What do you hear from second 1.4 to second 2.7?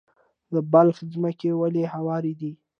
ولې هوارې دي؟